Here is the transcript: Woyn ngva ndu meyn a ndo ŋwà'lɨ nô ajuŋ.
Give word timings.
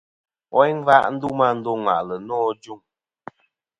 Woyn 0.55 0.75
ngva 0.79 0.95
ndu 1.13 1.27
meyn 1.37 1.51
a 1.53 1.57
ndo 1.57 1.71
ŋwà'lɨ 1.81 2.15
nô 2.27 2.35
ajuŋ. 2.49 2.79